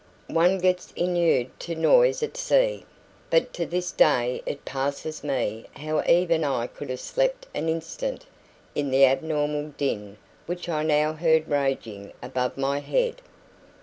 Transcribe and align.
One 0.33 0.57
gets 0.57 0.91
inured 0.95 1.51
to 1.59 1.75
noise 1.75 2.23
at 2.23 2.35
sea, 2.35 2.87
but 3.29 3.53
to 3.53 3.67
this 3.67 3.91
day 3.91 4.41
it 4.47 4.65
passes 4.65 5.23
me 5.23 5.67
how 5.75 6.03
even 6.09 6.43
I 6.43 6.65
could 6.65 6.89
have 6.89 6.99
slept 6.99 7.45
an 7.53 7.69
instant 7.69 8.25
in 8.73 8.89
the 8.89 9.05
abnormal 9.05 9.75
din 9.77 10.17
which 10.47 10.67
I 10.67 10.81
now 10.81 11.13
heard 11.13 11.47
raging 11.47 12.13
above 12.23 12.57
my 12.57 12.79
head. 12.79 13.17